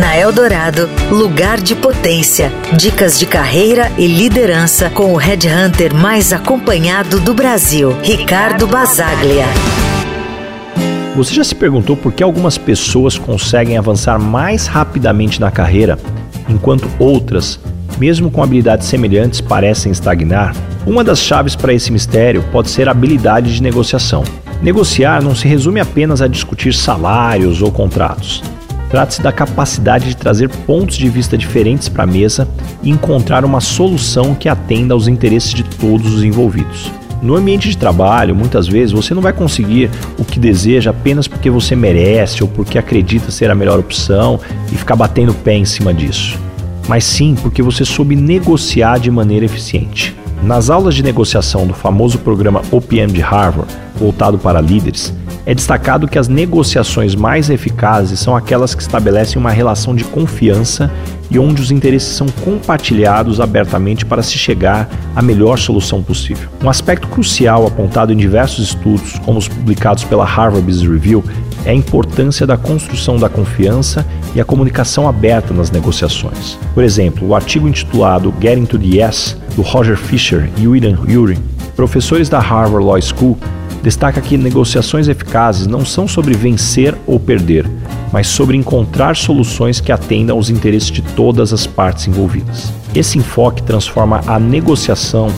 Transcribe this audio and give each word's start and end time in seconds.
Na 0.00 0.16
Eldorado, 0.16 0.88
lugar 1.10 1.60
de 1.60 1.74
potência. 1.74 2.50
Dicas 2.74 3.18
de 3.18 3.26
carreira 3.26 3.92
e 3.98 4.06
liderança 4.06 4.88
com 4.88 5.12
o 5.12 5.16
headhunter 5.16 5.94
mais 5.94 6.32
acompanhado 6.32 7.20
do 7.20 7.34
Brasil, 7.34 7.94
Ricardo 8.02 8.66
Basaglia. 8.66 9.44
Você 11.14 11.34
já 11.34 11.44
se 11.44 11.54
perguntou 11.54 11.98
por 11.98 12.14
que 12.14 12.22
algumas 12.22 12.56
pessoas 12.56 13.18
conseguem 13.18 13.76
avançar 13.76 14.18
mais 14.18 14.66
rapidamente 14.66 15.38
na 15.38 15.50
carreira, 15.50 15.98
enquanto 16.48 16.88
outras, 16.98 17.60
mesmo 17.98 18.30
com 18.30 18.42
habilidades 18.42 18.88
semelhantes, 18.88 19.42
parecem 19.42 19.92
estagnar? 19.92 20.56
Uma 20.86 21.04
das 21.04 21.18
chaves 21.18 21.54
para 21.54 21.74
esse 21.74 21.92
mistério 21.92 22.42
pode 22.50 22.70
ser 22.70 22.88
a 22.88 22.92
habilidade 22.92 23.54
de 23.54 23.62
negociação. 23.62 24.24
Negociar 24.62 25.22
não 25.22 25.34
se 25.34 25.46
resume 25.46 25.78
apenas 25.78 26.22
a 26.22 26.26
discutir 26.26 26.72
salários 26.72 27.60
ou 27.60 27.70
contratos. 27.70 28.42
Trata-se 28.90 29.22
da 29.22 29.30
capacidade 29.30 30.08
de 30.08 30.16
trazer 30.16 30.48
pontos 30.48 30.96
de 30.96 31.08
vista 31.08 31.38
diferentes 31.38 31.88
para 31.88 32.02
a 32.02 32.06
mesa 32.06 32.48
e 32.82 32.90
encontrar 32.90 33.44
uma 33.44 33.60
solução 33.60 34.34
que 34.34 34.48
atenda 34.48 34.92
aos 34.92 35.06
interesses 35.06 35.54
de 35.54 35.62
todos 35.62 36.12
os 36.12 36.24
envolvidos. 36.24 36.90
No 37.22 37.36
ambiente 37.36 37.68
de 37.68 37.76
trabalho, 37.76 38.34
muitas 38.34 38.66
vezes 38.66 38.92
você 38.92 39.14
não 39.14 39.22
vai 39.22 39.32
conseguir 39.32 39.90
o 40.18 40.24
que 40.24 40.40
deseja 40.40 40.90
apenas 40.90 41.28
porque 41.28 41.50
você 41.50 41.76
merece 41.76 42.42
ou 42.42 42.48
porque 42.48 42.78
acredita 42.78 43.30
ser 43.30 43.50
a 43.50 43.54
melhor 43.54 43.78
opção 43.78 44.40
e 44.72 44.74
ficar 44.74 44.96
batendo 44.96 45.34
pé 45.34 45.54
em 45.54 45.64
cima 45.64 45.92
disso, 45.92 46.38
mas 46.88 47.04
sim 47.04 47.36
porque 47.40 47.62
você 47.62 47.84
soube 47.84 48.16
negociar 48.16 48.98
de 48.98 49.10
maneira 49.10 49.44
eficiente. 49.44 50.16
Nas 50.42 50.70
aulas 50.70 50.94
de 50.94 51.02
negociação 51.02 51.66
do 51.66 51.74
famoso 51.74 52.18
programa 52.18 52.62
OPM 52.72 53.12
de 53.12 53.20
Harvard, 53.20 53.70
voltado 53.96 54.38
para 54.38 54.60
líderes, 54.60 55.12
é 55.46 55.54
destacado 55.54 56.06
que 56.06 56.18
as 56.18 56.28
negociações 56.28 57.14
mais 57.14 57.48
eficazes 57.50 58.20
são 58.20 58.36
aquelas 58.36 58.74
que 58.74 58.82
estabelecem 58.82 59.38
uma 59.38 59.50
relação 59.50 59.94
de 59.94 60.04
confiança 60.04 60.90
e 61.30 61.38
onde 61.38 61.62
os 61.62 61.70
interesses 61.70 62.14
são 62.14 62.26
compartilhados 62.44 63.40
abertamente 63.40 64.04
para 64.04 64.22
se 64.22 64.36
chegar 64.36 64.88
à 65.14 65.22
melhor 65.22 65.58
solução 65.58 66.02
possível. 66.02 66.48
Um 66.62 66.68
aspecto 66.68 67.06
crucial 67.08 67.66
apontado 67.66 68.12
em 68.12 68.16
diversos 68.16 68.68
estudos, 68.68 69.18
como 69.24 69.38
os 69.38 69.48
publicados 69.48 70.04
pela 70.04 70.24
Harvard 70.24 70.66
Business 70.66 70.90
Review, 70.90 71.24
é 71.64 71.70
a 71.70 71.74
importância 71.74 72.46
da 72.46 72.56
construção 72.56 73.16
da 73.16 73.28
confiança 73.28 74.04
e 74.34 74.40
a 74.40 74.44
comunicação 74.44 75.08
aberta 75.08 75.52
nas 75.52 75.70
negociações. 75.70 76.58
Por 76.74 76.82
exemplo, 76.82 77.28
o 77.28 77.34
artigo 77.34 77.68
intitulado 77.68 78.34
Getting 78.40 78.64
to 78.64 78.78
the 78.78 78.86
Yes, 78.86 79.36
do 79.54 79.62
Roger 79.62 79.96
Fisher 79.96 80.48
e 80.56 80.66
William 80.66 80.98
Ury, 81.02 81.38
professores 81.76 82.28
da 82.28 82.38
Harvard 82.38 82.84
Law 82.84 83.00
School, 83.00 83.38
destaca 83.82 84.20
que 84.20 84.36
negociações 84.36 85.08
eficazes 85.08 85.66
não 85.66 85.84
são 85.84 86.06
sobre 86.06 86.34
vencer 86.34 86.94
ou 87.06 87.18
perder, 87.18 87.68
mas 88.12 88.26
sobre 88.26 88.56
encontrar 88.56 89.16
soluções 89.16 89.80
que 89.80 89.92
atendam 89.92 90.36
aos 90.36 90.50
interesses 90.50 90.90
de 90.90 91.02
todas 91.02 91.52
as 91.52 91.66
partes 91.66 92.06
envolvidas. 92.06 92.72
Esse 92.94 93.18
enfoque 93.18 93.62
transforma 93.62 94.20
a 94.26 94.38
negociação 94.38 95.28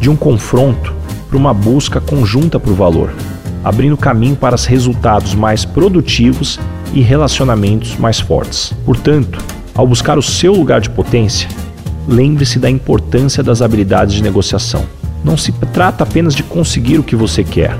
de 0.00 0.10
um 0.10 0.16
confronto 0.16 0.94
para 1.28 1.38
uma 1.38 1.54
busca 1.54 2.00
conjunta 2.00 2.58
por 2.58 2.74
valor, 2.74 3.12
abrindo 3.64 3.96
caminho 3.96 4.36
para 4.36 4.56
resultados 4.56 5.34
mais 5.34 5.64
produtivos 5.64 6.58
e 6.92 7.00
relacionamentos 7.00 7.96
mais 7.96 8.20
fortes. 8.20 8.72
Portanto, 8.84 9.38
ao 9.74 9.86
buscar 9.86 10.18
o 10.18 10.22
seu 10.22 10.52
lugar 10.52 10.80
de 10.80 10.90
potência, 10.90 11.48
lembre-se 12.06 12.58
da 12.58 12.68
importância 12.68 13.42
das 13.42 13.62
habilidades 13.62 14.14
de 14.14 14.22
negociação. 14.22 14.84
Não 15.24 15.36
se 15.36 15.52
trata 15.52 16.04
apenas 16.04 16.34
de 16.34 16.42
conseguir 16.42 16.98
o 16.98 17.02
que 17.04 17.14
você 17.14 17.44
quer, 17.44 17.76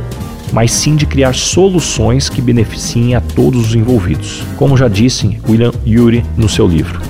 mas 0.53 0.73
sim 0.73 0.95
de 0.95 1.07
criar 1.07 1.35
soluções 1.35 2.29
que 2.29 2.41
beneficiem 2.41 3.15
a 3.15 3.21
todos 3.21 3.69
os 3.69 3.75
envolvidos. 3.75 4.43
Como 4.57 4.77
já 4.77 4.87
disse 4.87 5.41
William 5.48 5.73
Ury 5.87 6.25
no 6.37 6.48
seu 6.48 6.69
livro, 6.69 7.01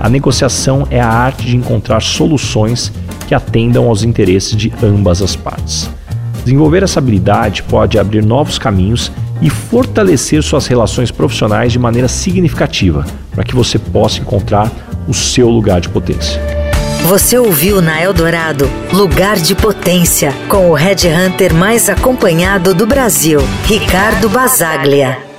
a 0.00 0.08
negociação 0.08 0.86
é 0.90 1.00
a 1.00 1.08
arte 1.08 1.46
de 1.46 1.56
encontrar 1.56 2.00
soluções 2.00 2.92
que 3.28 3.34
atendam 3.34 3.88
aos 3.88 4.02
interesses 4.02 4.56
de 4.56 4.72
ambas 4.82 5.20
as 5.20 5.36
partes. 5.36 5.88
Desenvolver 6.44 6.82
essa 6.82 6.98
habilidade 6.98 7.62
pode 7.62 7.98
abrir 7.98 8.24
novos 8.24 8.58
caminhos 8.58 9.12
e 9.40 9.50
fortalecer 9.50 10.42
suas 10.42 10.66
relações 10.66 11.10
profissionais 11.10 11.72
de 11.72 11.78
maneira 11.78 12.08
significativa, 12.08 13.04
para 13.30 13.44
que 13.44 13.54
você 13.54 13.78
possa 13.78 14.20
encontrar 14.20 14.70
o 15.06 15.14
seu 15.14 15.48
lugar 15.48 15.80
de 15.80 15.88
potência. 15.88 16.61
Você 17.04 17.36
ouviu 17.36 17.82
na 17.82 18.00
Eldorado 18.00 18.70
Lugar 18.92 19.36
de 19.36 19.56
Potência, 19.56 20.32
com 20.48 20.70
o 20.70 20.74
Red 20.74 21.08
Hunter 21.08 21.52
mais 21.52 21.90
acompanhado 21.90 22.72
do 22.72 22.86
Brasil, 22.86 23.40
Ricardo 23.64 24.28
Basaglia. 24.28 25.31